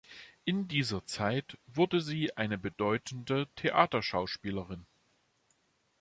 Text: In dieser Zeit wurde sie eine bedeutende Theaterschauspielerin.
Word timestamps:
In 0.45 0.67
dieser 0.67 1.05
Zeit 1.05 1.59
wurde 1.67 2.01
sie 2.01 2.35
eine 2.35 2.57
bedeutende 2.57 3.47
Theaterschauspielerin. 3.55 4.87